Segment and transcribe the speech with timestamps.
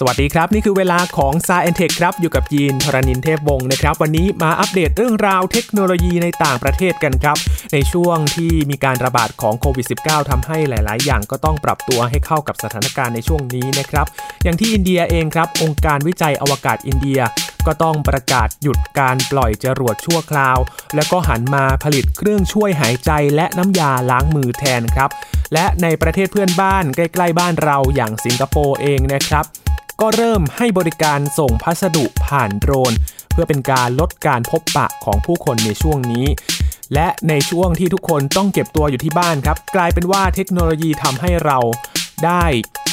[0.00, 7.36] สวัสดีครับ นี่คือเวลาของ s ายแอนเทคครับ อยู่กับยีนทรณินเทพวงศ์นะครับ วันนี้มาอัปเดตเรื่องราวเทคโนโลยีในต่างประเทศกันครับ
[7.72, 14.06] ในช่วงที่มีการระบาดของโควิด -19 ทำให้หลาย ๆ อย่างก็ต้องปรับตัวให้เข้ากับสถานการณ์ในช่วงนี้นะครับ
[14.44, 17.20] อย่างที่อินเดียเองครับ องค์การวิจัยอวกาศอินเดีย
[17.66, 20.58] ก็ต้องประกาศหยุดการปล่อยจรวดชั่วคราว
[20.94, 25.10] แล้วก็หันมาผลิตเครื่องช่วยหายใจและน้ำยาล้างมือแทนครับ
[25.52, 29.46] และในประเทศเพื่อนบ้านใกล้ ๆ บ้านเราอย่างสิงคโปร์เองนะครับ
[30.00, 32.92] ก็เริ่มให้บริการส่งพัสดุผ่านโดรน
[33.32, 36.26] เพื่อเป็นการลดการพบปะของผู้คนในช่วงนี้
[36.94, 41.58] และในช่วงที่ทุกคนต้องเก็บตัวอยู่ที่บ้านครับ กลายเป็นว่าเทคโนโลยีทำให้เรา
[42.24, 42.44] ได้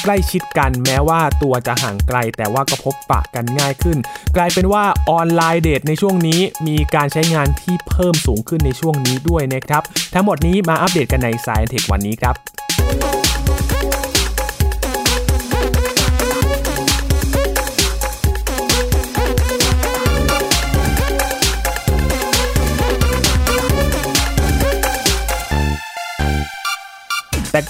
[0.02, 3.98] ใกล้ชิดกันแม้ว่าตัวจะห่างไกล แต่ว่าก็พบปะกันง่ายขึ้น
[4.36, 9.82] กลายเป็นว่าออนไลน์เดทในช่วงนี้มีการใช้งานที่เพิ่มสูงขึ้นในช่วงนี้ด้วยนะครับ
[10.14, 12.55] ทั้งหมดนี้มาอัปเดตกันในสายเทควันนี้ครับ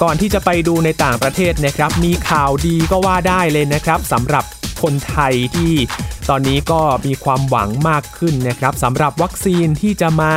[0.02, 4.44] ก่อนที่จะไปดูในต่างประเทศนะครับ มีข่าวดีก็ว่าได้เลยนะครับสำหรับ
[4.82, 5.74] คนไทยที่
[6.28, 10.32] ตอนนี้ก็มีความหวังมากขึ้นนะครับสำหรับวัคซีนที่จะมา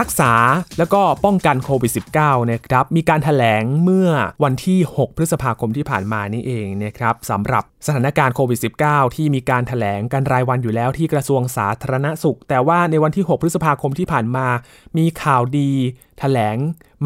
[0.00, 0.32] รักษา
[0.78, 4.10] แล้วก็ป้องกันโควิด -19 นะครับ มีการถแถลงเมื่อ
[4.44, 14.46] วันที่ 6 พฤษภาคมที่ผ่านมานี่เองนะครับสำหรับสถานการณ์โควิด -19 ที่มีการถแถลงกันรายวันอยู่แล้วที่กระทรวงสาธารณสุข แต่ว่าในวันที่ 6 พฤษภาคมที่ผ่านมา
[14.98, 16.56] มีข่าวดีถแถลง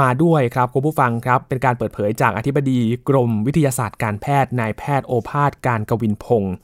[0.01, 6.55] มาด้วยครับคุณผู้ฟังครับ เป็นการเปิดเผยจากอธิบดีกรมวิทยาศาสตร์การแพทย์นายแพทย์โอภาสการกวินพงศ์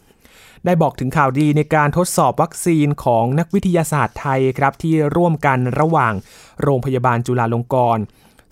[0.65, 6.15] ได้บอกถึงข่าวดีในการทดสอบวัคซีนของนักวิทยาศาสตร์ไทยครับที่ร่วมกันระหว่าง
[6.63, 8.03] โรงพยาบาลจุฬาลงกรณ์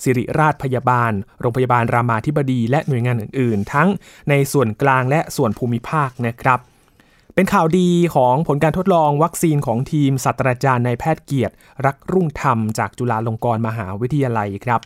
[0.02, 3.88] สิริราชพยาบาล โรงพยาบาลรามาธิบดี และหน่วยงานอื่น ๆ ทั้ง
[4.28, 6.58] ในส่วนกลางและส่วนภูมิภาคนะครับ
[7.34, 11.54] เป็นข่าวดีของผลการทดลองวัคซีนของทีมศาสตราจารย์นายแพทย์เกียรติ
[11.86, 14.80] รักรุ่งธรรม จากจุฬาลงกรณ์มหาวิทยาลัยครับ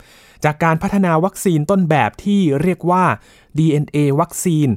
[0.45, 3.05] จากการพัฒนาวัคซีนต้นแบบที่เรียกว่า
[3.59, 4.69] DNA วัคซีน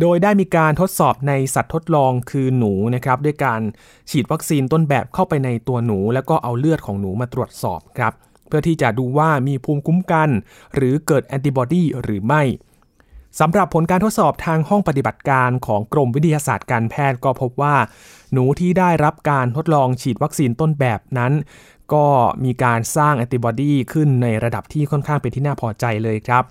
[0.00, 3.60] โดยได้มีการทดสอบในสัตว์ทดลองคือหนูนะครับ ด้วยการ
[4.10, 8.12] ฉีดวัคซีนต้นแบบเข้าไปในตัวหนู แล้วก็เอาเลือดของหนูมาตรวจสอบครับ
[8.48, 10.28] เพื่อที่จะดูว่ามีภูมิคุ้มกัน
[10.74, 12.42] หรือเกิดแอนติบอดีหรือไม่
[13.40, 17.76] สำหรับผลการทดสอบทางห้องปฏิบัติการของกรมวิทยาศาสตร์การแพทย์ก็พบว่า
[18.32, 21.32] หนูที่ได้รับการทดลองฉีดวัคซีนต้นแบบนั้น
[21.94, 22.06] ก็
[22.44, 26.42] มีการสร้างแอนติบอดีขึ้นในระดับที่ค่อนข้างเป็นที่น่าพอใจเลยครับ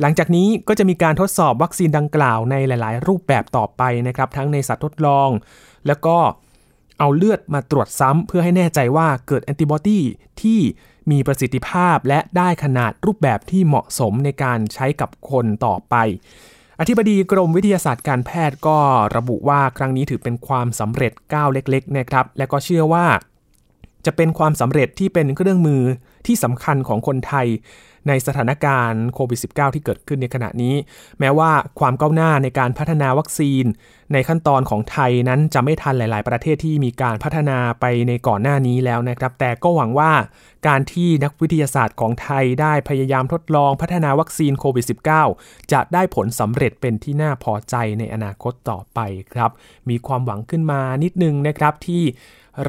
[0.00, 5.28] หลังจากนี้ก็จะมีการทดสอบวัคซีนดังกล่าวในหลาย ๆ รูปแบบต่อไปนะครับ ทั้งในสัตว์ทดลอง
[5.86, 6.16] แล้วก็
[6.98, 10.00] เอาเลือดมาตรวจซ้ำเพื่อให้แน่ใจว่าเกิดแอนติบอดี
[10.42, 10.60] ที่
[11.10, 15.94] มีประสิทธิภาพและได้ขนาดรูปแบบที่เหมาะสมในการใช้กับคนต่อไป
[16.80, 18.78] อธิบดีกรมวิทยาศาสตร์การแพทย์ก็
[19.16, 23.06] ระบุว่าครั้งนี้ถือเป็นความสำเร็จก้าวเล็กๆนะครับ และก็เชื่อว่า
[24.06, 25.82] จะเป็นความสำเร็จที่เป็นเครื่องมือ
[26.26, 27.46] ที่สำคัญของคนไทย
[28.08, 30.74] ในสถานการณ์โควิด -19 ที่เกิดขึ้นในขณะนี้
[31.20, 31.50] แม้ว่า
[31.80, 33.64] ความก้าวหน้าในการพัฒนาวัคซีน
[34.12, 40.12] ในขั้นตอนของไทยนั้นจะไม่ทันหลาย ๆ ประเทศที่มีการพัฒนาไปในก่อนหน้านี้แล้วนะครับ แต่ก็หวังว่า
[40.66, 44.84] การที่นักวิทยาศาสตร์ของไทยได้พยายามทดลองพัฒนาวัคซีนโควิด
[45.28, 49.00] -19 จะได้ผลสำเร็จเป็นที่น่าพอใจในอนาคตต่อไป
[49.32, 49.50] ครับ
[49.88, 52.02] มีความหวังขึ้นมานิดนึงนะครับที่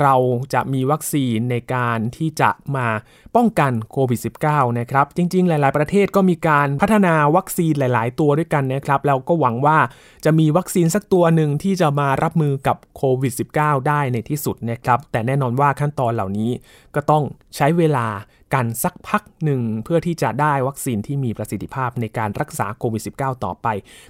[0.01, 0.15] เรา
[0.53, 2.87] จะมีวัคซีนในการที่จะมา
[3.35, 9.77] ป้องกันโควิด -19 นะครับ จริง ๆ หลาย ๆ ประเทศก็มีการพัฒนาวัคซีนหลาย ๆ ตัวด้วยกันนะครับแล้วก็หวังว่า
[10.25, 16.51] จะมีวัคซีนสักตัวหนึ่งที่จะมารับมือกับโควิด -19 ได้ในที่สุดนะครับ แต่แน่นอนว่าขั้นตอนเหล่านี้
[16.95, 17.23] ก็ต้อง
[17.55, 18.07] ใช้เวลา
[18.55, 23.67] กันสักพักหนึ่งเพื่อที่จะได้วัคซีนที่มีประสิทธิภาพในการรักษาโควิด -19 ต่อไป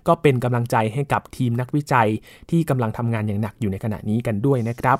[0.07, 2.09] ก็เป็นกำลังใจให้กับทีมนักวิจัย
[2.51, 4.97] ที่กำลังทำงานอย่างหนักอยู่ในขณะนี้กันด้วยนะครับ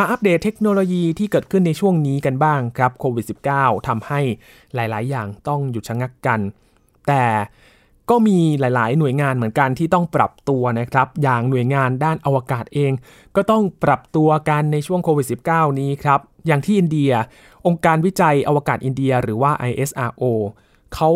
[0.00, 3.24] มาอัปเดตเทคโนโลยีที่เกิดขึ้นในช่วงนี้กันบ้างครับโควิด
[3.56, 4.20] -19 ทำให้
[4.74, 6.40] หลาย ๆ อย่างต้องหยุดชะงักกัน
[7.08, 7.24] แต่
[8.10, 12.92] ก็มีหลาย ๆ หน่วยงานเหมือนกันที่ต้องปรับตัวนะครับ อย่างหน่วยงานด้านอวกาศเอง
[13.36, 17.12] ก็ต้องปรับตัวกันในช่วงโควิด -19 นี้ครับ อย่างที่อินเดีย
[17.66, 20.24] องค์การวิจัยอวกาศอินเดีย หรือว่า ISRO
[20.94, 21.10] เขา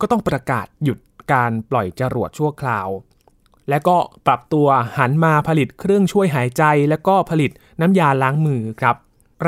[0.00, 0.98] ก็ต้องประกาศหยุด
[1.32, 2.88] การปล่อยจรวดชั่วคราว
[3.70, 3.96] และก็
[4.26, 4.68] ปรับตัว
[4.98, 7.50] หันมาผลิตเครื่องช่วยหายใจ และก็ผลิต
[7.80, 8.96] น้ำยาล้างมือครับ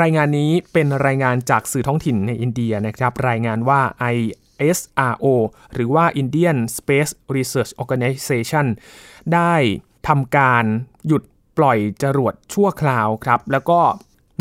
[0.01, 3.81] รายงานนี้เป็นรายงานจากสื่อท้องถิ่นในอินเดียนะครับ รายงานว่า
[4.15, 5.25] ISRO
[5.73, 8.65] หรือว่า Indian Space Research Organization
[9.33, 9.53] ได้
[10.07, 10.63] ทำการ
[11.07, 11.23] หยุด
[11.57, 13.79] ปล่อยจรวดชั่วคราวครับ แล้วก็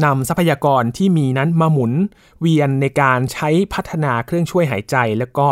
[0.05, 1.93] นำทรัพยากรที่มีนั้นมาหมุน
[2.41, 5.49] เวียนในการใช้พัฒนาเครื่องช่วยหายใจ แล้วก็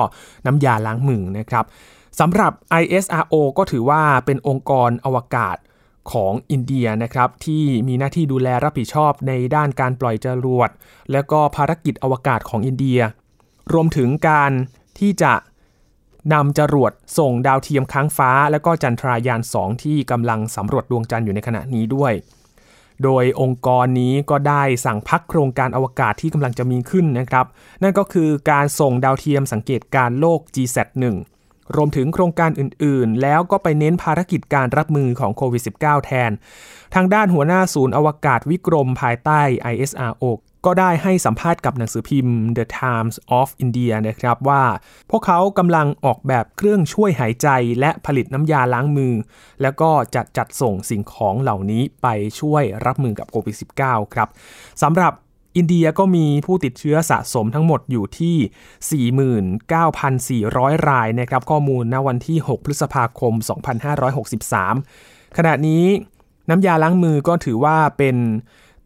[0.47, 1.65] น้ำยาล้างมือนะครับ
[2.19, 2.53] สำหรับ
[2.83, 5.57] ISRO ก็ถือว่าเป็นองค์กรอวกาศ
[6.13, 10.71] ของอินเดียนะครับที่มีหน้าที่ดูแลรับผิดชอบในด้านการปล่อยจรวด
[11.13, 13.01] และก็ภารกิจอวกาศของอินเดีย
[13.73, 14.53] รวมถึงการ
[14.99, 15.33] ที่จะ
[16.33, 22.13] นำจรวดส่งดาวเทียมค้างฟ้า และก็จันทรายาน 2 ที่กำลังสำรวจดวงจันทร์อยู่ในขณะนี้ด้วย
[23.05, 27.47] โดยองค์กรนี้ก็ได้สั่งพักโครงการอวกาศที่กำลังจะมีขึ้นนะครับ
[27.83, 31.05] นั่นก็คือการส่งดาวเทียมสังเกตการโลก GSAT-1
[31.77, 36.31] รวมถึงโครงการอื่นๆ แล้วก็ไปเน้นภารกิจการรับมือของโควิด -19 แทน
[36.95, 39.41] ทางด้านหัวหน้าศูนย์อวกาศวิกรมภายใต้
[39.73, 40.25] ISRO
[40.67, 44.65] ก็ได้ให้สัมภาษณ์กับหนังสือพิมพ์ The Times of India นะครับว่า
[45.11, 47.49] พวกเขากำลังออกแบบเครื่องช่วยหายใจ
[47.81, 49.15] และผลิตน้ำยาล้างมือ
[49.63, 52.07] แล้วก็จะจัดส่งสิ่งของเหล่านี้ไป
[52.41, 54.29] ช่วยรับมือกับโควิด -19 ครับ
[54.83, 55.13] สำหรับ
[55.57, 58.37] อินเดียก็มีผู้ติดเชื้อสะสมทั้งหมดอยู่ที่
[60.47, 63.33] 49,400 รายนะครับข้อมูลณวันที่ 6 พฤษภาคม
[64.15, 65.85] 2563 ขณะนี้
[66.49, 68.17] น้ำยาล้างมือก็ถือว่าเป็น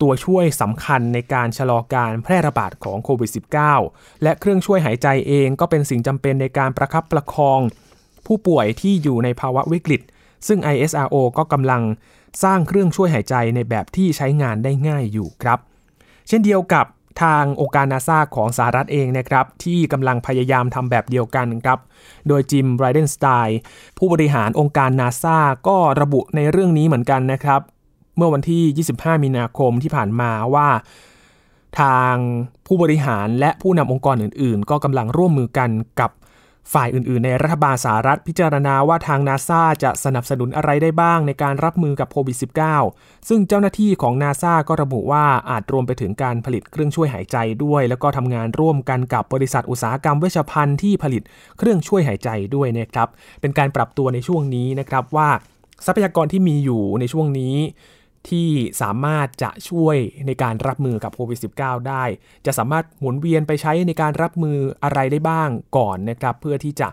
[0.01, 3.31] ตัวช่วยสำคัญในการชะลอการแพร่ระบาดของโควิด
[3.77, 7.61] -19 และเครื่องช่วยหายใจเองก็เป็นสิ่งจำเป็นในการประคับประคอง
[8.27, 10.03] ผู้ป่วยที่อยู่ในภาวะวิกฤต
[10.47, 11.83] ซึ่ง ISRO ก็กำลัง
[12.43, 15.59] สร้างเครื่องช่วยหายใจในแบบที่ใช้งานได้ง่ายอยู่ครับ
[16.29, 16.87] เช่นเดียวกับ
[17.23, 21.79] ทางองค์การนาซาของสหรัฐเองนะครับที่กำลังพยายามทำแบบเดียวกันครับ
[22.29, 23.59] โดยจิมไรเดนสไตน์
[23.99, 25.39] ผู้บริหารองค์การนาซา
[25.69, 27.61] ก็ระบุในเรื่องนี้เหมือนกันนะครับ
[28.17, 30.69] เมื่อวันที่ 25 มีนาคมที่ผ่านมาว่า
[31.81, 32.15] ทาง
[32.67, 36.11] ผู้บริหารและผู้นำองค์กรอื่น ๆ ก็กำลังร่วมมือกันกับ
[36.73, 42.37] ฝ่ายอื่นๆ ในรัฐบาลสหรัฐพิจารณาว่าทางนาซาจะสนับสนุนอะไรได้บ้างในการรับมือกับโควิด
[42.83, 51.23] -19 ซึ่งเจ้าหน้าที่ของนาซาก็ระบุว่าอาจรวมไปถึงการผลิตเครื่องช่วยหายใจด้วย แล้วก็ทำงานร่วมกันกับบริษัทอุตสาหกรรมเวชภัณฑ์ที่ผลิต
[51.59, 53.09] เครื่องช่วยหายใจด้วยนะครับ
[53.41, 55.29] เป็นการปรับตัวในช่วงนี้นะครับว่า
[55.87, 57.57] ทรัพยากรที่มีอยู่ในช่วงนี้
[58.31, 58.51] ที่
[58.83, 62.05] สามารถจะช่วยในการรับมือกับโควิด -19 ได้
[62.47, 66.89] จะสามารถหมุนเวียนไปใช้ในการรับมืออะไรได้บ้างก่อนนะครับ เพื่อที่จะ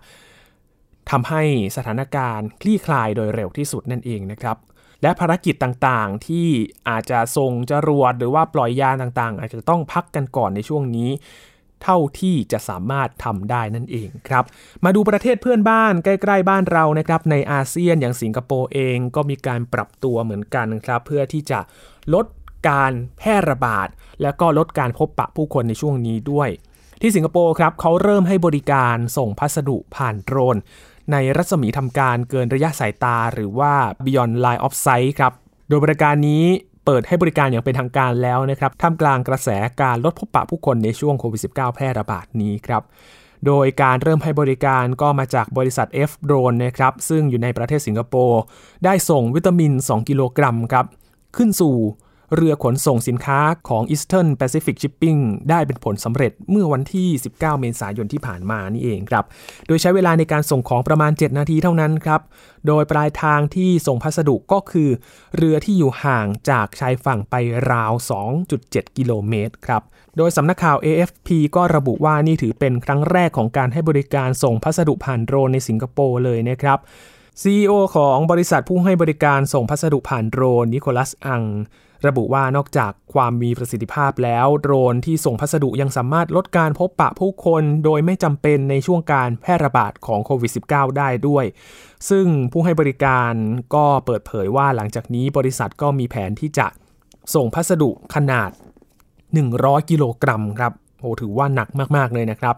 [1.11, 1.43] ทำให้
[1.75, 4.57] สถานการณ์คลี่คลายโดยเร็วที่สุดนั่นเองนะครับ
[5.01, 6.47] และภารกิจต่างๆ ที่
[6.89, 11.09] อาจจะส่งจรวดหรือว่าปล่อยยานต่างๆ อาจจะต้องพักกันก่อนในช่วงนี้
[11.83, 14.43] เท่าที่จะสามารถทำได้นั่นเองครับ
[14.83, 21.59] มาดูประเทศเพื่อนบ้านใกล้ ๆ บ้านเรานะครับในอาเซียนอย่างสิงคโปร์เองก็มีการปรับตัวเหมือนกันครับ เพื่อที่จะ
[22.13, 22.25] ลด
[22.69, 23.87] การแพร่ระบาด
[24.21, 26.49] และก็ลดการพบปะผู้คนในช่วงนี้ด้วย
[27.01, 30.57] ที่สิงคโปร์ครับเขาเริ่มให้บริการส่งพัสดุผ่านโดรน
[31.11, 33.73] ในรัศมีทำการเกินระยะสายตา หรือว่า
[34.05, 35.33] beyond line of sight ครับ
[35.67, 36.45] โดยบริการนี้
[36.85, 39.49] เปิดให้บริการอย่างเป็นทางการแล้วนะครับท่ามกลางกระแส
[39.81, 42.83] การลดพบปะผู้คนในช่วงโควิด -19 แพร่ระบาดนี้ครับ
[43.47, 48.41] โดยการเริ่มให้บริการก็มาจากบริษัท F Drone นะครับซึ่งอยู่ในประเทศสิงคโปร์
[48.85, 50.85] ได้ส่งวิตามิน 2 กิโลกรัมครับ
[51.37, 51.75] ขึ้นสู่
[52.35, 53.39] เรือขนส่งสินค้า
[53.69, 59.25] ของ Eastern Pacific Shipping ได้เป็นผลสำเร็จเมื่อวันที่ 19 เมษายนที่ผ่านมานี่เองครับ
[59.67, 62.21] โดยใช้เวลาในการส่งของประมาณ 7 นาทีเท่านั้นครับ
[62.67, 64.89] โดยปลายทางที่ส่งพัสดุก็คือ
[65.35, 67.35] เรือที่อยู่ห่างจากชายฝั่งไป
[67.71, 67.91] ราว
[68.43, 69.81] 2.7 กิโลเมตรครับ
[70.17, 76.79] โดยสำนักข่าว AFP ก็ระบุว่านี่ถือเป็นครั้งแรกของการให้บริการส่งพัสดุผ่านโดรนในสิงคโปร์เลยนะครับ
[77.41, 81.43] CEO ของบริษัทผู้ให้บริการส่งพัสดุผ่านโดรนนิโคลัสอัง
[82.07, 91.45] ระบุว่านอกจากความมีประสิทธิภาพแล้ว โดรนที่ส่งพัสดุยังสามารถลดการพบปะผู้คนโดยไม่จำเป็นในช่วงการแพร่ระบาดของโควิด -19 ได้ด้วย
[92.09, 93.33] ซึ่งผู้ให้บริการ
[93.75, 96.67] ก็เปิดเผยว่าหลังจากนี้บริษัทก็มีแผนที่จะ
[97.35, 98.49] ส่งพัสดุขนาด
[99.19, 102.55] 100 กิโลกรัมครับโอ้ถือว่าหนักมาก ๆ เลยนะครับ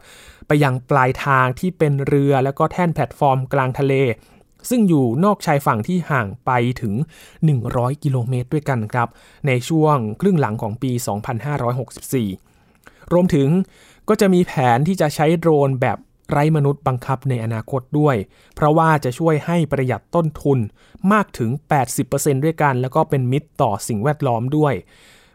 [0.47, 3.93] ไปยังปลายทางที่เป็นเรือแล้วก็แท่นแพลตฟอร์มกลางทะเล
[4.69, 6.51] ซึ่งอยู่นอกชายฝั่งที่ห่างไป
[6.81, 6.93] ถึง
[7.49, 9.07] 100 กิโลเมตรด้วยกันครับ
[9.47, 10.91] ในช่วงครึ่งหลังของปี
[12.27, 13.49] 2564 รวมถึง
[14.09, 15.97] ก็จะมีแผนที่จะใช้โดรนแบบ
[16.31, 18.15] ไร้มนุษย์บังคับในอนาคตด้วย
[18.55, 20.59] เพราะว่าจะช่วยให้ประหยัดต้นทุน
[21.13, 21.51] มากถึง
[21.97, 24.73] 80%ด้วยกัน แล้วก็เป็นมิตรต่อสิ่งแวดล้อมด้วย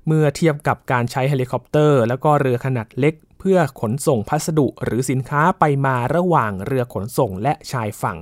[0.06, 8.16] เมื่อเทียบกับการใช้เฮลิคอปเตอร์ แล้วก็เรือขนาดเล็ก เพื่อขนส่งพัสดุหรือสินค้าไปมาระหว่างเรือขนส่งและชายฝั่ง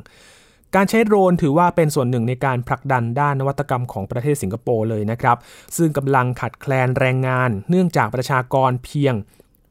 [0.75, 5.37] การใช้โดรนถือว่าเป็นส่วนหนึ่งในการผลักดันด้านนวัตกรรมของประเทศสิงคโปร์เลยนะครับ
[5.77, 9.15] ซึ่งกำลังขัดแคลนแรงงาน เนื่องจากประชากรเพียง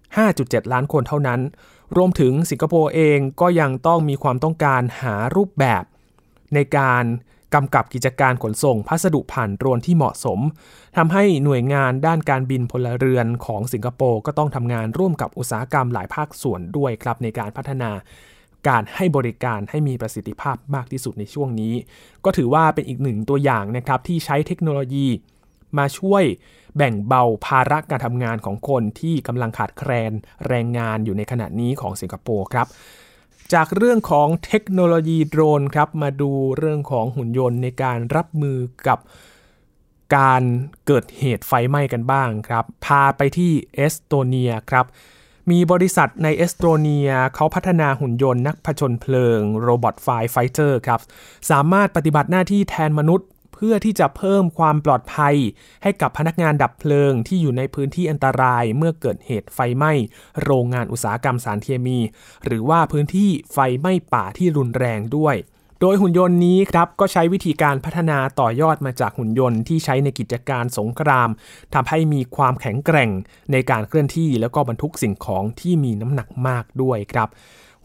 [0.07, 1.41] 5.7 ล้านคนเท่านั้น
[1.97, 5.83] รวมถึงสิงคโปร์เองก็ยังต้องมีความต้องการหารูปแบบ
[6.53, 7.03] ในการ
[7.53, 10.39] กำกับกิจการขนส่งพัสดุผ่านโดรนที่เหมาะสม
[10.97, 17.91] ทำให้หน่วยงานด้านการบินพลเรือนของสิงคโปร์ก็ต้องทำงานร่วมกับอุตสาหกรรมหลายภาคส่วนด้วยครับในการพัฒนา
[18.67, 21.73] การให้บริการให้มีประสิทธิภาพมากที่สุดในช่วงนี้
[22.25, 25.07] ก็ถือว่าเป็นอีกหนึ่งตัวอย่างนะครับที่ใช้เทคโนโลยี
[25.77, 26.23] มาช่วย
[26.77, 30.11] แบ่งเบาภาระการทำงานของคนที่กำลังขาดแคลน
[30.47, 32.67] แรงงานอยู่ในขณะนี้ของสิงคโปร์ครับ
[33.53, 38.57] จากเรื่องของเทคโนโลยีโดรนครับมาดูเรื่องของหุ่นยนต์ในการรับมือ
[38.87, 38.99] กับ
[40.17, 40.43] การ
[40.85, 44.85] เกิดเหตุไฟไหม้กันบ้างครับ พาไปที่เอสโตเนียครับ
[45.51, 51.01] มีบริษัทในเอสโตเนียเขาพัฒนาหุ่นยนต์นักผจญเพลิง robot firefighter ครับ
[51.49, 55.35] สามารถปฏิบัติหน้าที่แทนมนุษย์ เพื่อที่จะเพิ่มความปลอดภัย
[55.83, 59.91] ให้กับพนักงานดับเพลิงที่อยู่ในพื้นที่อันตรายเมื่อเกิดเหตุไฟไหม้
[60.43, 61.99] โรงงานอุตสาหกรรมสารเคมี
[62.45, 65.35] หรือว่าพื้นที่ไฟไหม้ป่าที่รุนแรงด้วย
[65.81, 71.29] โดยหุ่นยนต์นี้ครับก็ใช้วิธีการพัฒนาต่อยอดมาจากหุ่นยนต์ที่ใช้ในกิจการสงคราม
[71.73, 73.09] ทำให้มีความแข็งแกร่ง
[73.51, 77.27] ในการเคลื่อนที่แล้วก็บรรทุกสิ่งของที่มีน้ำหนักมากด้วยครับ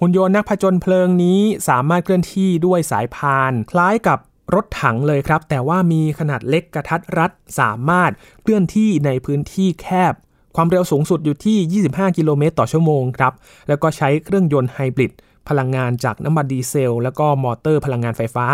[0.00, 4.18] หุ่นยนต์นักผจญเพลิงนี้สามารถเคลื่อนที่ด้วยสายพาน คล้ายกับ
[4.54, 7.30] รถถังเลยครับ แต่ว่ามีขนาดเล็กกระทัดรัด
[7.60, 8.10] สามารถ
[8.42, 10.14] เคลื่อนที่ในพื้นที่แคบ
[10.56, 13.32] ความเร็วสูงสุดอยู่ที่ 25 กิโลเมตรต่อชั่วโมงครับ
[13.68, 15.12] แล้วก็ใช้เครื่องยนต์ไฮบริด
[15.48, 18.46] พลังงานจากน้ำมันดีเซล แล้วก็มอเตอร์พลังงานไฟฟ้า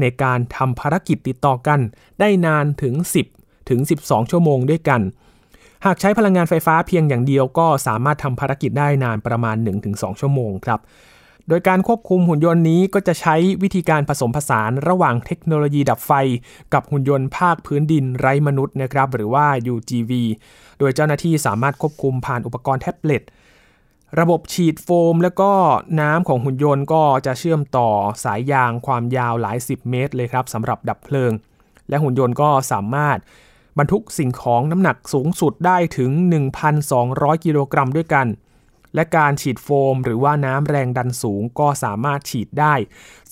[0.00, 1.80] ในการทำภารกิจติดต่อกัน
[2.20, 2.94] ได้นานถึง
[3.32, 5.00] 10 ถึง 12 ชั่วโมงด้วยกัน
[5.84, 9.56] หากใช้พลังงานไฟฟ้าเพียงอย่างเดียวก็สามารถทำภารกิจได้นานประมาณ
[9.88, 10.80] 1-2 ชั่วโมงครับ
[11.48, 16.12] โดยการควบคุมหุ่นยนต์นี้ก็จะใช้วิธีการผสมผสานระหว่างเทคโนโลยีดับไฟ
[16.72, 20.12] กับหุ่นยนต์ภาคพื้นดินไร้มนุษย์นะครับหรือว่า UGV
[20.78, 23.22] โดยเจ้าหน้าที่สามารถควบคุมผ่านอุปกรณ์แท็บเล็ต
[24.20, 25.52] ระบบฉีดโฟม และก็
[26.00, 27.90] น้ำของหุ่นยนต์ก็จะเชื่อมต่อ
[28.24, 31.32] สายยางความยาวหลาย 10 เมตรเลยครับสำหรับดับเพลิง
[31.88, 33.18] และหุ่นยนต์ก็สามารถ
[33.78, 36.10] บรรทุกสิ่งของน้ำหนักสูงสุดได้ถึง
[36.78, 38.26] 1,200 กิโลกรัมด้วยกัน
[38.94, 42.74] และการฉีดโฟม หรือว่าน้ำแรงดันสูงก็สามารถฉีดได้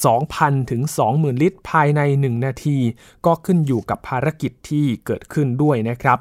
[0.07, 2.79] 2,000 ถึง 20,000 ลิตรภายใน 1 นาที
[3.27, 6.19] ก็ขึ้นอยู่กับภารกิจที่เกิดขึ้นด้วยนะครับ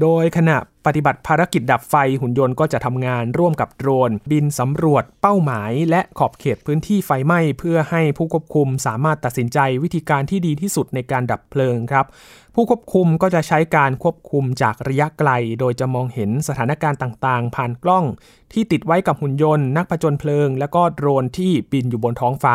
[0.00, 0.56] โดยขณะ
[0.86, 12.06] ปฏิบัติภารกิจดับไฟหุ่นยนต์ก็จะทำงานร่วมกับโดรน บินสำรวจเป้าหมาย และขอบเขตพื้นที่ไฟไหม้ เพื่อให้ผู้ควบคุมสามารถตัดสินใจวิธีการที่ดีที่สุดในการดับเพลิงครับ
[12.54, 15.30] ผู้ควบคุมก็จะใช้การควบคุมจากระยะไกล
[15.60, 18.04] โดยจะมองเห็นสถานการณ์ต่างๆ ผ่านกล้อง
[18.52, 22.54] ที่ติดไว้กับหุ่นยนต์ นักผจญเพลิง และก็โดรนที่บินอยู่บนท้องฟ้า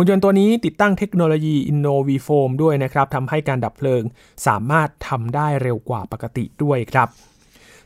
[0.00, 4.02] หุ่นยนต์ตัวนี้ติดตั้งเทคโนโลยี InnoVFoam ด้วยนะครับทำให้การดับเพลิง
[4.46, 7.08] สามารถทำได้เร็วกว่าปกติด้วยครับ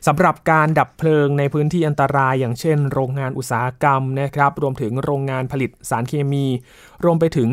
[0.07, 6.45] สำหรับการดับเพลิงในพื้นที่อันตรายอย่างเช่น โรงงานอุตสาหกรรมนะครับ รวมถึงโรงงานผลิตสารเคมี
[7.03, 7.49] รวมไปถึง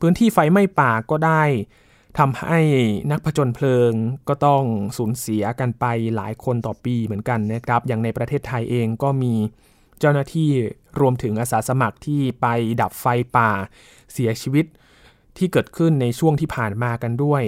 [0.00, 1.42] พื้นที่ไฟไหม้ป่าก็ได้
[2.18, 2.60] ทำให้
[3.10, 3.92] นักผจญเพลิง
[4.28, 4.62] ก็ต้อง
[4.96, 5.84] สูญเสียกันไป
[6.16, 9.34] หลายคนต่อปีเหมือนกันนะครับ อย่างในประเทศไทยเองก็มี
[10.00, 10.50] เจ้าหน้าที่
[11.00, 12.46] รวมถึงอาสาสมัครที่ไป
[12.80, 13.50] ดับไฟป่า
[14.12, 14.66] เสียชีวิต
[15.36, 17.42] ที่เกิดขึ้นในช่วงที่ผ่านมากันด้วย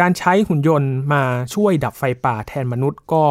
[0.00, 1.22] การใช้หุ่นยนต์มา
[1.54, 3.26] ช่วยดับไฟป่าแทนมนุษย์ก็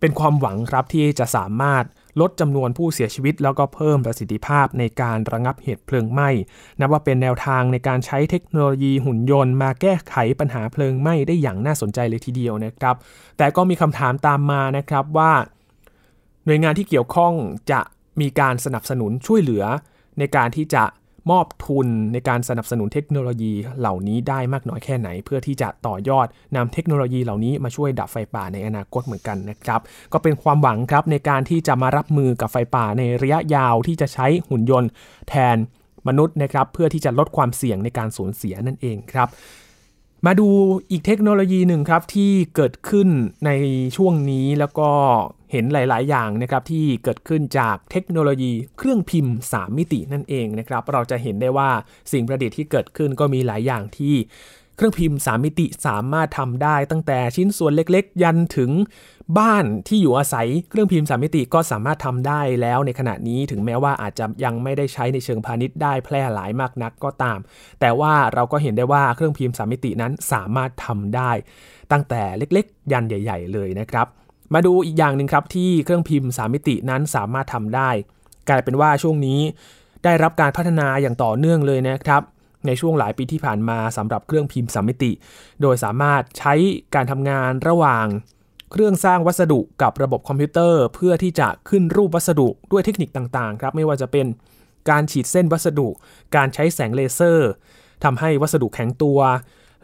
[0.00, 1.84] เป็นความหวังครับที่จะสามารถ
[2.20, 6.30] ลดจำนวนผู้เสียชีวิต แล้วก็เพิ่มประสิทธิภาพในการระงับเหตุเพลิงไหม้
[6.80, 12.96] นับว่าเป็นแนวทางในการใช้เทคโนโลยีหุ่นยนต์ มาแก้ไขปัญหาเพลิงไหม้ได้อย่างน่าสนใจเลยทีเดียวนะครับ
[13.38, 15.32] แต่ก็มีคำถามตามมานะครับว่า
[16.46, 17.32] หน่วยงานที่เกี่ยวข้อง
[17.70, 17.80] จะ
[18.20, 19.64] มีการสนับสนุนช่วยเหลือ
[20.18, 20.84] ในการที่จะ
[21.30, 29.80] มอบทุนในการสนับสนุนเทคโนโลยีเหล่านี้ได้มากน้อยแค่ไหน เพื่อที่จะต่อยอดนำเทคโนโลยีเหล่านี้มาช่วยดับไฟป่าในอนาคตเหมือนกันนะครับ
[30.12, 34.90] ก็เป็นความหวังครับในการที่จะมารับมือกับไฟป่าในระยะยาวที่จะใช้หุ่นยนต์
[35.28, 35.56] แทน
[36.08, 39.28] มนุษย์นะครับเพื่อที่จะลดความเสี่ยงในการสูญเสียนั่นเองครับ
[40.26, 40.48] มาดู
[40.90, 43.08] อีกเทคโนโลยีหนึ่งครับที่เกิดขึ้น
[43.46, 43.50] ใน
[43.96, 44.88] ช่วงนี้แล้วก็
[45.52, 51.70] เห็นหลาย ๆ อย่างนะครับที่เกิดขึ้นจากเทคโนโลยีเครื่องพิมพ์ 3 มิตินั่นเองนะครับ เราจะเห็นได้ว่า
[52.12, 54.14] สิ่งประดิษฐ์ที่เกิดขึ้นก็มีหลายอย่างที่
[54.82, 58.70] เครื่องพิมพ์ 3 มิติสามารถทำได้ตั้งแต่ชิ้นส่วนเล็กๆ ยันถึง
[59.38, 67.38] บ้านที่อยู่อาศัยเครื่องพิมพ์ 3 มิติก็สามารถทำได้แล้วในขณะนี้ถึงแม้ว่าอาจจะยังไม่ได้ใช้ในเชิงพาณิชย์ได้แพร่หลายมากนักก็ตาม
[67.80, 71.30] แต่ว่าเราก็เห็นได้ว่าเครื่องพิมพ์ 3 มิตินั้นสามารถทำได้
[71.92, 74.06] ตั้งแต่เล็กๆ ยันใหญ่ ๆ เลยนะครับ
[74.54, 77.90] มาดูอีกอย่างหนึ่งครับที่เครื่องพิมพ์ 3 มิตินั้นสามารถทำได้
[78.48, 79.40] กลายเป็นว่าช่วงนี้
[80.04, 82.22] ได้รับการพัฒนาอย่างต่อเนื่องเลยนะครับ
[82.66, 85.12] ในช่วงหลายปีที่ผ่านมาสำหรับเครื่องพิมพ์สามมิติ
[85.62, 86.54] โดยสามารถใช้
[86.94, 88.06] การทำงานระหว่าง
[88.72, 94.26] เครื่องสร้างวัสดุกับระบบคอมพิวเตอร์ เพื่อที่จะขึ้นรูปวัสดุด้วยเทคนิคต่างๆครับไม่ว่าจะเป็น
[94.90, 95.88] การฉีดเส้นวัสดุ
[96.36, 97.50] การใช้แสงเลเซอร์
[98.04, 99.20] ทำให้วัสดุแข็งตัว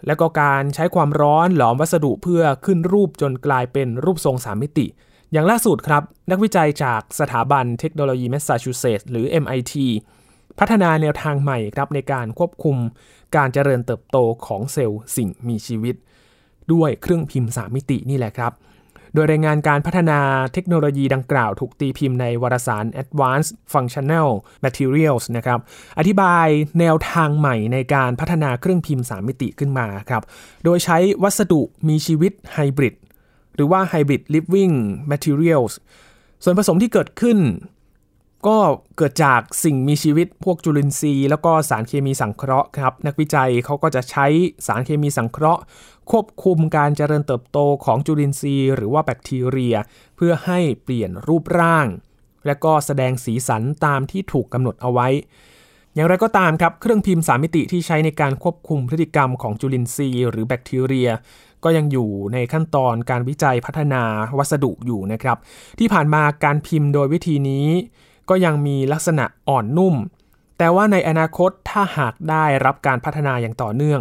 [0.07, 4.87] และก็การใช้ความร้อนหลอมวัสดุเพื่อขึ้นรูปจนกลายเป็นรูปทรงสามมิติ
[5.33, 9.75] อย่างล่าสุดครับ นักวิจัยจากสถาบันเทคโนโลยีแมสซาชูเซตส์หรือ MIT
[10.59, 12.77] พัฒนาแนวทางใหม่ครับในการควบคุม
[13.37, 15.95] การเจริญเติบโตของเซลล์สิ่งมีชีวิต
[16.73, 18.53] ด้วยเครื่องพิมพ์ 3 มิตินี่แหละครับ
[19.15, 20.19] โดยรายงานการพัฒนา
[20.53, 24.29] เทคโนโลยีดังกล่าวถูกตีพิมพ์ในวารสาร Advanced Functional
[24.65, 25.59] Materials นะครับ
[25.99, 26.47] อธิบาย
[26.81, 30.23] แนวทางใหม่ในการพัฒนาเครื่องพิมพ์ 3 มิติขึ้นมาครับ
[30.65, 32.95] โดยใช้วัสดุมีชีวิตไฮบริด
[33.55, 34.75] หรือว่า Hybrid Living
[35.11, 35.73] Materials
[36.45, 37.39] ส่วนผสมที่เกิดขึ้น
[38.47, 38.59] ก็
[38.97, 44.27] เกิดจากสิ่งมีชีวิตพวกจุลินทรีย์ แล้วก็สารเคมีสังเคราะห์ครับ นักวิจัยเขาก็จะใช้
[44.67, 45.63] สารเคมีสังเคราะห์
[46.11, 49.77] ควบคุมการเจริญเติบโตของจุลินทรีย์ หรือว่าแบคทีเรีย
[50.17, 51.87] เพื่อให้เปลี่ยนรูปร่าง
[52.47, 55.09] และก็แสดงสีสันตามที่ถูกกำหนดเอาไว้
[55.95, 61.11] อย่างไรก็ตามครับ เครื่องพิมพ์3มิติที่ใช้ในการควบคุมพฤติกรรมของจุลินทรีย์หรือแบคทีเรีย
[61.65, 64.03] ก็ยังอยู่ในขั้นตอนการวิจัยพัฒนา
[64.39, 65.39] วัสดุอยู่นะครับ
[65.79, 67.67] ที่ผ่านมาการพิมพ์โดยวิธีนี้
[68.29, 69.95] ก็ยังมีลักษณะอ่อนนุ่ม
[70.59, 74.01] แต่ว่าในอนาคตถ้าหากได้รับการพัฒนาอย่างต่อเนื่อง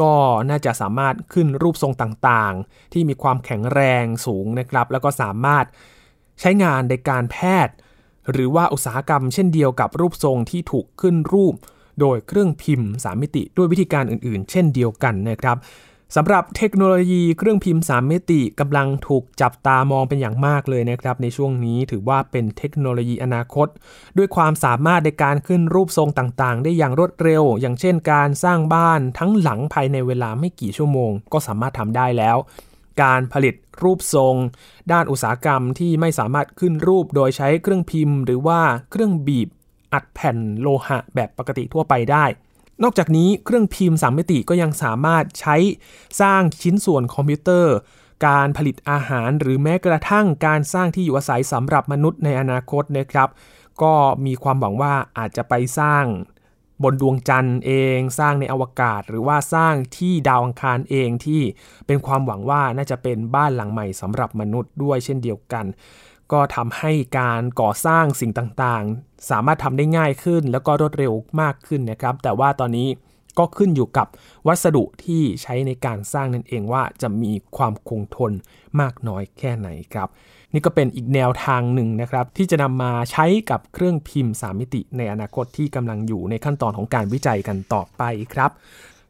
[0.00, 0.14] ก็
[0.50, 5.64] น่าจะสามารถขึ้นรูปทรงต่างๆ ที่มีความแข็งแรงสูงนะครับ แล้วก็สามารถ
[6.40, 7.74] ใช้งานในการแพทย์
[8.32, 11.54] หรือว่าอุตสาหกรรมเช่นเดียวกับรูปทรงที่ถูกขึ้นรูป
[12.00, 15.56] โดยเครื่องพิมพ์ 3 มิติด้วยวิธีการอื่นๆ เช่นเดียวกันนะครับ
[16.18, 23.68] สำหรับเทคโนโลยีเครื่องพิมพ์ 3 มิติกำลังถูกจับตามองเป็นอย่างมากเลยนะครับ ในช่วงนี้ถือว่าเป็นเทคโนโลยีอนาคต
[24.16, 32.36] ด้วยความสามารถในการขึ้นรูปทรงต่างๆ ได้อย่างรวดเร็ว อย่างเช่นการสร้างบ้านทั้งหลังภายในเวลาไม่กี่ชั่วโมง ก็สามารถทำได้แล้ว
[33.02, 34.34] การผลิตรูปทรง
[34.92, 39.48] ด้านอุตสาหกรรมที่ไม่สามารถขึ้นรูปโดยใช้เครื่องพิมพ์ หรือว่าเครื่องบีบ
[39.92, 42.24] อัดแผ่นโลหะแบบปกติทั่วไปได้
[42.82, 45.56] นอกจากนี้เครื่องพิมพ์3มิติก็ยังสามารถใช้
[46.20, 47.74] สร้างชิ้นส่วนคอมพิวเตอร์
[48.26, 53.28] การผลิตอาหารหรือแม้กระทั่งการสร้างที่อยู่อาศัยสำหรับมนุษย์ในอนาคตนะครับ
[53.82, 53.94] ก็
[54.26, 56.04] มีความหวังว่าอาจจะไปสร้าง
[56.82, 61.42] บนดวงจันทร์เอง สร้างในอวกาศ หรือว่าสร้างที่ดาวอังคารเองที่
[61.86, 65.64] เป็นความหวังว่าน่าจะเป็นบ้านหลังใหม่สำหรับมนุษย์ด้วยเช่นเดียวกัน
[66.32, 72.88] ก็ทำให้การก่อสร้างสิ่งต่างๆ สามารถทำได้ง่ายขึ้น แล้วก็รวดเร็วมากขึ้นนะครับ แต่ว่าตอนนี้
[73.38, 74.06] ก็ขึ้นอยู่กับ
[74.46, 78.32] วัสดุที่ใช้ในการสร้างนั่นเองว่าจะมีความคงทน
[78.80, 80.08] มากน้อยแค่ไหนครับ
[80.52, 88.02] นี่ก็เป็นอีกแนวทางหนึ่งนะครับ ที่จะนำมาใช้กับเครื่องพิมพ์ 3 มิติในอนาคตที่กำลังอยู่ในขั้นตอนของการวิจัยกันต่อไป
[88.34, 88.50] ครับ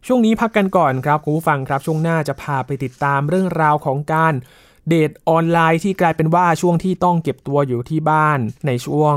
[0.06, 4.34] ช่วงนี้พักกันก่อนครับคุณผู้ฟังครับ ช่วงหน้าจะพาไปติดตามเรื่องราวของการ
[4.88, 9.16] เดทออนไลน์ที่กลายเป็นว่าช่วงที่ต้องเก็บตัวอยู่ที่บ้านในช่วง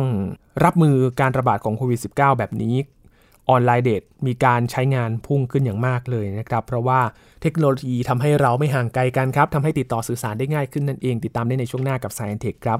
[0.63, 2.75] รับมือการระบาดของโควิด -19 แบบนี้
[3.49, 6.99] ออนไลน์เดทมีการใช้งานพุ่งขึ้นอย่างมากเลยนะครับ เพราะว่า
[7.41, 12.79] เทคโนโลยีทำให้เราไม่ห่างไกลกันครับทำให้ติดต่อสื่อสารได้ง่ายขึ้นนั่นเอง ติดตามได้ในช่วงหน้ากับ Science Tech ครับ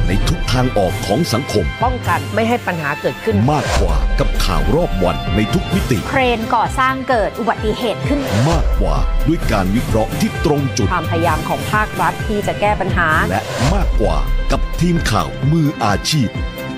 [0.11, 8.19] ในทุกทางออกของสังคม ป้องกันไม่ให้ปัญหาเกิดขึ้น มากกว่ากับข่าวรอบวันในทุกมิติ เครนก่อสร้างเกิดอุบัติเหตุขึ้น
[8.49, 8.95] มากกว่า
[9.27, 13.41] ด้วยการวิเคราะห์ที่ตรงจุด ความพยายามของภาครัฐที่จะแก้ปัญหา และ
[13.73, 14.17] มากกว่า
[14.51, 16.29] กับทีมข่าวมืออาชีพ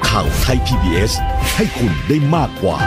[0.09, 1.11] ข่าวไทย PBS
[1.55, 2.77] ให้คุณได้มากกว่า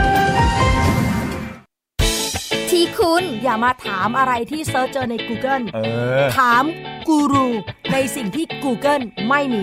[2.71, 5.79] ที่คุณอย่ามาถามอะไรที่ search เจอใน Google เอ
[6.23, 6.65] อถาม
[7.09, 7.49] กูรู
[7.93, 9.63] ในสิ่งที่ Google ไม่มี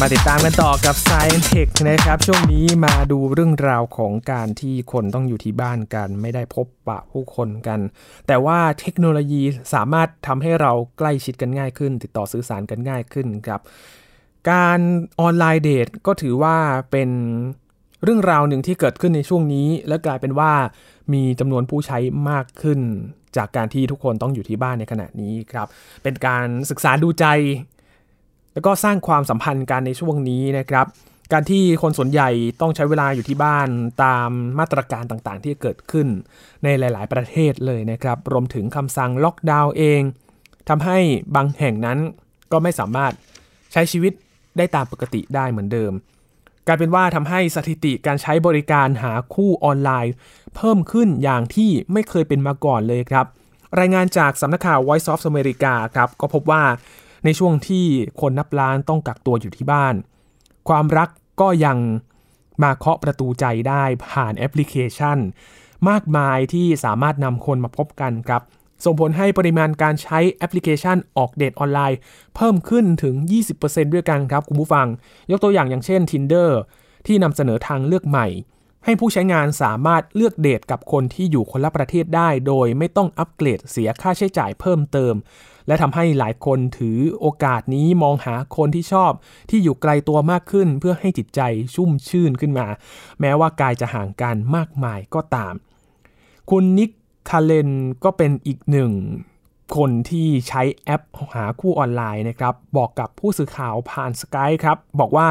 [0.00, 7.80] มาติดตามกันต่อกับ Science Tech นะครับ ช่วงนี้มาดูเรื่องราวของการที่คนต้องอยู่ที่บ้านกัน ไม่ได้พบปะผู้คนกัน
[8.26, 9.42] แต่ว่าเทคโนโลยี
[9.74, 13.60] สามารถทำให้เราใกล้ชิดกันง่ายขึ้น ติดต่อสื่อสารกันง่ายขึ้นครับ
[14.50, 14.80] การ
[15.20, 16.56] ออนไลน์เดทก็ถือว่า
[16.90, 17.10] เป็น
[18.02, 20.52] เรื่องราวหนึ่งที่เกิดขึ้นในช่วงนี้ และกลายเป็นว่า
[21.12, 21.98] มีจำนวนผู้ใช้
[22.30, 22.80] มากขึ้น
[23.36, 25.66] จากการที่ทุกคนต้องอยู่ที่บ้านในขณะนี้ครับ
[26.02, 27.26] เป็นการศึกษาดูใจ
[28.56, 30.86] แล้วก็สร้างความสัมพันธ์กันในช่วงนี้นะครับ
[31.32, 33.68] การที่คนส่วนใหญ่ต้องใช้เวลาอยู่ที่บ้าน
[34.04, 36.08] ตามมาตรการต่างๆ ที่เกิดขึ้น
[36.64, 40.02] ในหลาย ๆ ประเทศเลยนะครับ รวมถึงคำสั่งล็อกดาวน์เอง
[40.68, 40.98] ทำให้
[41.34, 41.98] บางแห่งนั้น
[42.52, 43.12] ก็ไม่สามารถ
[43.72, 44.12] ใช้ชีวิต
[44.56, 45.92] ได้ตามปกติได้เหมือนเดิม
[46.66, 50.12] กลายเป็นว่าทำให้สถิติการใช้บริการหาคู่ออนไลน์
[50.56, 53.26] เพิ่มขึ้นอย่างที่ไม่เคยเป็นมาก่อนเลยครับ
[53.78, 56.62] รายงานจากสำนักข่าว Voice of America ครับก็พบว่า
[57.26, 57.84] ในช่วงที่
[58.20, 59.94] คนนับล้านต้องกักตัวอยู่ที่บ้าน
[60.68, 61.08] ความรัก
[61.40, 61.78] ก็ยัง
[62.62, 65.18] มาเคาะประตูใจได้ผ่านแอปพลิเคชัน
[65.88, 68.42] มากมายที่สามารถนำคนมาพบกันครับ
[68.84, 71.98] ส่งผลให้ปริมาณการใช้แอปพลิเคชันออกเดทออนไลน์
[72.36, 73.14] เพิ่มขึ้นถึง
[73.54, 74.86] 20%ด้วยกันครับคุณผู้ฟัง
[75.30, 76.50] ยกตัวอย่างอย่างเช่น Tinder
[77.06, 78.26] ที่นำเสนอทางเลือกใหม่
[78.86, 85.14] ให้ผู้ใช้งานสามารถเลือกเดทกับคนที่อยู่คนละประเทศได้ โดยไม่ต้องอัปเกรดเสียค่าใช้จ่ายเพิ่มเติม
[85.66, 89.12] และทำให้หลายคนถือโอกาสนี้มองหาคนที่ชอบ
[89.50, 91.40] ที่อยู่ไกลตัวมากขึ้น เพื่อให้จิตใจ
[91.74, 92.66] ชุ่มชื่นขึ้นมา
[93.20, 95.54] แม้ว่ากายจะห่างกันมากมายก็ตาม
[96.50, 96.90] คุณนิก
[97.30, 97.70] คาเลน
[98.04, 98.92] ก็เป็นอีกหนึ่ง
[99.76, 101.02] คนที่ใช้แอป
[101.34, 105.28] หาคู่ออนไลน์นะครับ บอกกับผู้สื่อข่าวผ่าน Skype ครับ บอกว่า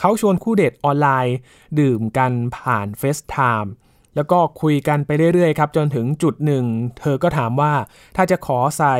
[0.00, 1.36] เขาชวนคู่เดทออนไลน์
[1.80, 3.72] ดื่มกันผ่านเฟ e ไทม์
[4.16, 6.64] แล้วก็คุยกันไปเรื่อยๆครับจนถึงจุดหนึ่ง
[7.00, 7.72] เธอก็ถามว่า
[8.16, 8.96] ถ้าจะขอใส่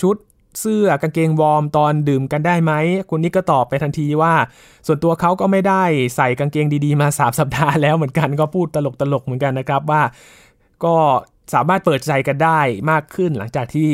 [0.00, 0.16] ชุด
[0.60, 2.72] เสื้อกางเกงวอร์มตอนดื่มกันได้ไหม
[3.10, 4.34] คุณนิกก็ตอบไปทันทีว่า
[4.86, 5.84] ส่วนตัวเขาก็ไม่ได้
[6.16, 8.76] ใส่กางเกงดีๆ มา3สัปดาห์แล้วเหมือนกันก็พูดต
[9.12, 10.02] ลกๆเหมือนกันนะครับว่า
[10.84, 10.96] ก็
[11.54, 13.90] สามารถเปิดใจกันได้มากขึ้นหลังจากที่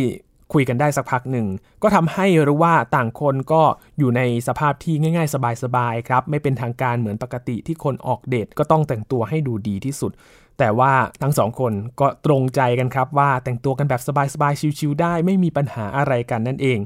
[0.53, 1.47] คุยกันได้สักพักหนึ่ง
[1.83, 3.63] ก็ทำให้รู้ว่าต่างคนก็
[3.99, 5.35] อยู่ในสภาพที่ง่าย ๆ
[5.65, 10.13] สบายๆครับ ไม่เป็นทางการเหมือนปกติที่คนออกเดทก็ต้องแต่งตัวให้ดูดีที่สุด
[10.59, 14.03] แต่ว่าทั้งสองคนก็ตรงใจกันครับว่าแต่งตัวกันแบบ
[14.35, 16.79] สบายๆชิวๆได้ไม่มีปัญหาอะไรกันนั่นเอง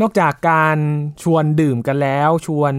[0.00, 0.78] นอกจากการ
[1.22, 2.74] ชวนดื่มกันแล้วชวน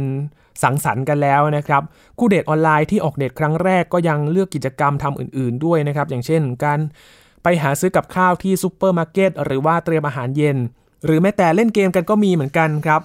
[0.63, 1.83] สังสรรค์กันแล้วนะครับ
[2.17, 6.79] คู่เดทออนไลน์ที่ออกเดทครั้งแรกก็ยังเลือกกิจกรรมทำอื่น ๆด้วยนะครับ อย่างเช่นการ
[7.43, 10.57] ไปหาซื้อกับข้าวที่ซูเปอร์มาร์เก็ตหรือว่าเตรียมอาหารเย็น
[11.05, 13.01] หรือแม้แต่เล่นเกมกันก็มีเหมือนกันครับ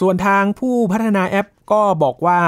[0.00, 2.40] ส่วนทางผู้พัฒนาแอปก็บอกว่า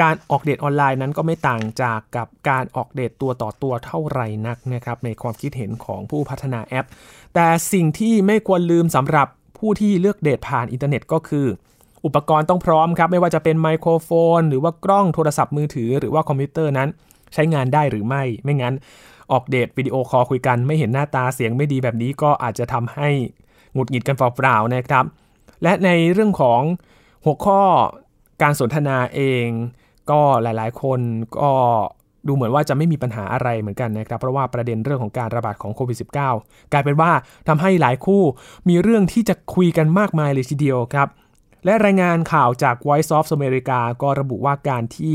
[0.00, 6.86] การออกเดทออนไลน์นั้นก็ไม่ต่างจากกับการออกเดทตัวต่อตัวเท่าไหร่นักนะครับในความคิดเห็นของผู้พัฒนาแอป
[7.34, 9.28] แต่สิ่งที่ไม่ควรลืมสำหรับ
[9.58, 11.46] ผู้ที่เลือกเดทผ่านอินเทอร์เน็ตก็คือ
[12.04, 16.88] อุปกรณ์ต้องพร้อมครับ ไม่ว่าจะเป็นไมโครโฟน หรือว่ากล้องโทรศัพท์มือถือ หรือว่าคอมพิวเตอร์นั้น
[17.34, 18.74] ใช้งานได้หรือไม่ไม่งั้น
[19.32, 23.08] ออกเดทวิดีโอคอลคุยกันไม่เห็นหน้าตาเสียงไม่ดีแบบนี้ก็อาจจะทำให้
[23.74, 25.04] หงุดหงิดกันเปล่าๆนะครับ
[25.62, 26.60] และในเรื่องของ
[27.24, 27.60] หัวข้อ
[28.42, 29.46] การสนทนาเอง
[30.10, 31.00] ก็หลายๆ คน
[31.38, 31.50] ก็
[32.26, 35.98] ดูเหมือนว่าจะไม่มีปัญหาอะไรเหมือนกันนะครับ เพราะว่าประเด็นเรื่องของการระบาดของโควิด
[36.32, 37.12] -19 กลายเป็นว่า
[37.48, 38.22] ทำให้หลายคู่
[38.68, 41.08] มีเรื่องที่จะคุยกันมากมายเลยทีเดียวครับ
[41.64, 45.14] และรายงานข่าวจาก Voice of America ก็ระบุว่าการที่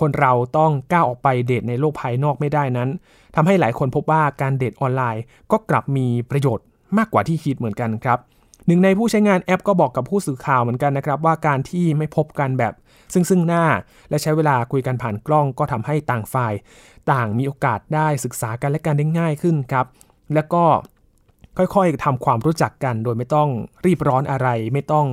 [0.00, 2.88] คนเราต้องก้าวออกไปเดทในโลกภายนอกไม่ได้นั้น
[3.36, 6.66] ทำให้หลายคนพบว่าการเดทออนไลน์ ก็กลับมีประโยชน์
[6.98, 8.18] มากกว่าที่คิดเหมือนกันครับ
[8.66, 12.72] หนึ่งในผู้ใช้งานแอปก็บอกกับผู้สื่อข่าวเหมือนกันนะครับ ว่าการที่ไม่พบกันแบบ
[13.12, 13.64] ซึ่งซึ่งหน้า
[14.10, 16.54] และใช้เวลาคุยกันผ่านกล้องก็ทำให้ต่างฝ่าย
[17.12, 19.86] ต่างมีโอกาสได้ศึกษากันและกันได้ง่ายขึ้นครับ
[20.34, 20.64] แล้วก็
[21.56, 23.48] ค่อยๆทำความรู้จักกัน โดยไม่ต้อง
[23.86, 25.06] รีบร้อนอะไร ไม่ต้อง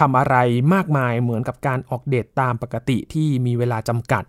[0.00, 0.36] ทำอะไร
[0.74, 4.24] มากมายเหมือนกับการออกเดทตามปกติที่มีเวลาจำกัด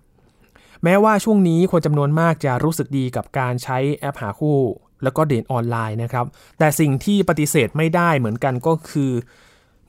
[0.84, 4.60] แม้ว่าช่วงนี้คนจำนวนมากจะรู้สึกดีกับการใช้แอปหาคู่
[5.04, 6.26] แล้วก็เดทออนไลน์นะครับ
[6.60, 9.12] แต่สิ่งที่ปฏิเสธไม่ได้เหมือนกันก็คือ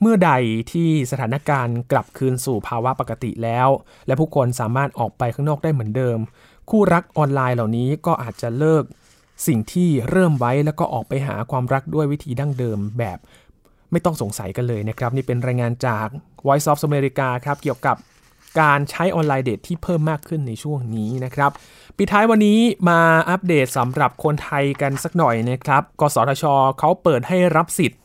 [0.01, 0.31] เมื่อใด
[0.71, 3.69] ที่สถานการณ์กลับคืนสู่ภาวะปกติแล้ว
[4.07, 6.17] และผู้คนสามารถออกไปข้างนอกได้เหมือนเดิม
[6.69, 8.83] คู่รักออนไลน์เหล่านี้ก็อาจจะเลิก
[9.47, 13.17] สิ่งที่เริ่มไว้แล้วก็ออกไปหาความรักด้วยวิธีดั้งเดิมแบบ
[13.91, 16.07] ไม่ต้องสงสัยกันเลยนะครับนี่เป็นรายงานจาก
[16.45, 17.97] Voice of America ครับเกี่ยวกับ
[18.61, 21.51] การใช้ออนไลน์เดทที่เพิ่มมากขึ้นในช่วงนี้นะครับ
[21.97, 22.99] ปิดท้ายวันนี้มา
[23.29, 26.43] อัปเดตสำหรับคนไทยกันสักหน่อยนะครับกสทช
[26.79, 27.99] เขาเปิดให้รับสิทธิ์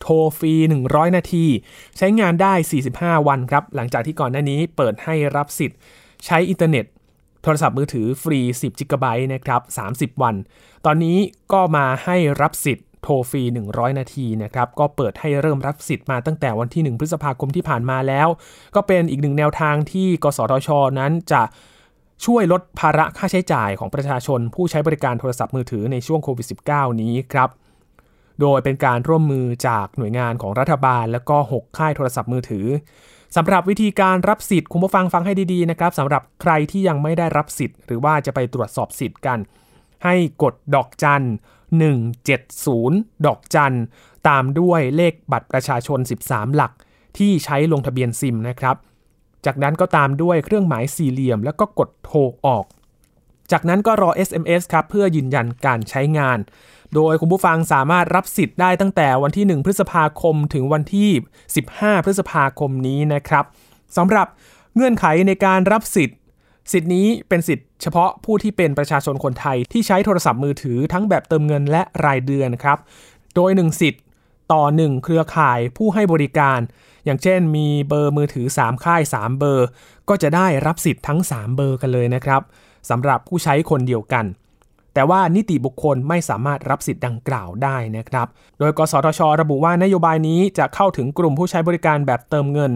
[0.00, 0.54] โทรฟรี
[0.86, 1.46] 100 นาที
[1.98, 2.54] ใช้งานได้
[2.90, 5.78] 45 วันครับ หลังจากที่ก่อนหน้านี้เปิดให้รับสิทธิ์
[6.26, 6.84] ใช้อินเทอร์เน็ต
[7.42, 10.34] โทรศัพท์มือถือฟรี 10 GB นะครับ 30 วัน
[10.84, 11.18] ตอนนี้
[11.52, 18.28] ก็มาให้รับสิทธิ์ โทรฟรี 100 นาทีนะครับ ก็เปิดให้เริ่มรับสิทธิ์มาตั้งแต่วันที่ 1 พฤษภาคมที่ผ่านมาแล้ว
[18.74, 21.42] ก็เป็นอีกหนึ่งแนวทางที่ กสทช นั้นจะ
[22.24, 27.48] ช่วยลดภาระค่าใช้จ่ายของประชาชน ผู้ใช้บริการโทรศัพท์มือถือในช่วงโควิด -19 นี้ครับ
[28.40, 32.66] โดยเป็นการร่วมมือจากหน่วยงานของรัฐบาล และก็ 6 ค่ายโทรศัพท์มือถือ
[33.36, 39.38] สำหรับวิธีการรับสิทธิ์คุณผู้ฟังฟังให้ดีๆนะครับสำหรับใครที่ยังไม่ได้รับสิทธิ์ หรือว่าจะไปตรวจสอบสิทธิ์กัน
[40.04, 41.24] ให้กดดอกจัน
[41.72, 43.76] 170 ดอกจัน
[44.28, 46.72] ตามด้วยเลขบัตรประชาชน 13 หลัก
[47.18, 48.76] ที่ใช้ลงทะเบียนซิมนะครับ
[49.46, 52.64] จากนั้นก็ตามด้วยเครื่องหมายสี่เหลี่ยม แล้วก็กดโทรออก
[53.52, 56.38] จากนั้นก็รอ SMS ครับเพื่อยืนยันการใช้งาน
[56.94, 61.10] โดยคุณผู้ฟังสามารถรับสิทธิ์ได้ตั้งแต่วันที่ 1 พฤษภาคมถึงวันที่
[61.56, 63.44] 15 พฤษภาคมนี้นะครับ
[63.96, 64.26] สำหรับ
[64.74, 66.18] เงื่อนไขในการรับสิทธิ์
[66.72, 72.78] สิทธิ์นี้เป็นสิทธิ์เฉพาะผู้ที่เป็นประชาชนคนไทยที่ใช้โทรศัพท์มือถือทั้งแบบเติมเงินและรายเดือนครับ
[73.34, 74.02] โดย 1 สิทธิ์
[74.52, 76.60] ต่อ 1 เครือข่ายผู้ให้บริการ
[77.04, 79.66] อย่างเช่นมีเบอร์มือถือ 3 ค่าย 3 เบอร์
[80.08, 82.42] ก็จะได้รับสิทธิ์ทั้ง 3 เบอร์กันเลยนะครับ
[82.90, 84.24] สำหรับผู้ใช้คนเดียวกัน
[84.94, 88.26] แต่ว่านิติบุคคลไม่สามารถรับสิทธิ์ดังกล่าวได้นะครับ
[88.58, 92.72] โดยกสทช ระบุว่านโยบายนี้จะเข้าถึงกลุ่มผู้ใช้บริการแบบเติมเงิน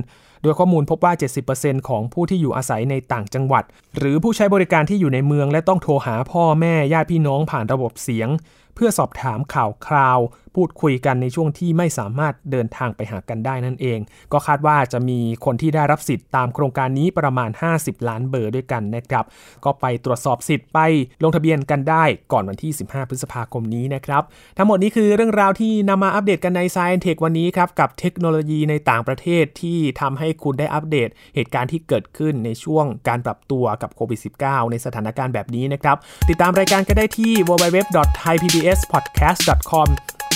[0.46, 1.12] ดยข้อมูลพบว่า
[1.50, 3.64] 70%ของผู้ที่อยู่อาศัยในต่างจังหวัด
[3.98, 8.28] หรือผู้ใช้บริการที่อยู่ในเมืองและต้องโทรหาพ่อแม่ญาติพี่น้องผ่านระบบเสียง
[8.74, 10.18] เพื่อสอบถามข่าวคราว
[10.56, 13.98] พูดคุยกันในช่วงที่ไม่สามารถเดินทางไปหากันได้นั่นเอง
[14.32, 19.24] ก็คาดว่าจะมีคนที่ได้รับสิทธิ์ตามโครงการนี้ประมาณ 50 ล้านเบอร์ด้วยกันนะครับ
[19.64, 20.78] ก็ไปตรวจสอบสิทธิ์ไป
[21.22, 24.22] ลงทะเบียนกันได้ก่อนวันที่ 15 พฤษภาคมนี้นะครับ
[24.56, 35.96] ทั้งหมดนี้คือเรื่องราวที่นำมาอัปเดตกันใน Science Tech วันนี้ครับกับเทคโนโลยีในต่างประเทศที่ทำให้คุณได้อัปเดต เหตุการณ์ที่เกิดขึ้นในช่วงการปรับตัวกับโควิด -19 ในสถานการณ์แบบนี้นะครับ
[36.28, 39.88] ติดตามรายการก็ได้ที่ www.thaipbspodcast.com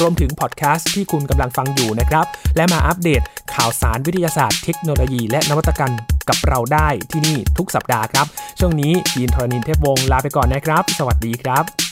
[0.02, 3.22] รวมถึงพอดแคสต์ที่คุณกำลังฟังอยู่นะครับ และมาอัปเดต
[3.54, 5.94] ข่าวสารวิทยาศาสตร์เทคโนโลยี และนวัตกรรม
[6.28, 8.26] กับเราได้ที่นี่ทุกสัปดาห์ครับ
[8.58, 11.89] ช่วงนี้ยินทรณินเทพวงศ์ลาไปก่อนนะครับ สวัสดีครับ